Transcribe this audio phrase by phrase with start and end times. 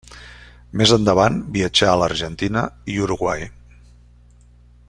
[0.81, 2.65] Més endavant viatjà a l'Argentina
[2.95, 3.49] i Uruguai.